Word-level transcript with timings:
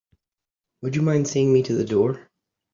Would 0.81 0.95
you 0.95 1.03
mind 1.03 1.27
seeing 1.27 1.53
me 1.53 1.61
to 1.61 1.75
the 1.75 1.85
door? 1.85 2.27